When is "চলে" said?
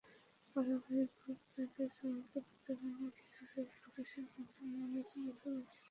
5.41-5.59